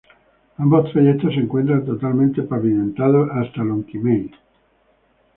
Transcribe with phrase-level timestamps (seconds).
[0.57, 4.31] Ambos trayectos se encuentran totalmente pavimentados hasta Lonquimay.